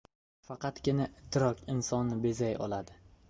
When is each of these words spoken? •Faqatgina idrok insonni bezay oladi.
•Faqatgina 0.45 1.05
idrok 1.27 1.61
insonni 1.75 2.19
bezay 2.27 2.57
oladi. 2.69 2.99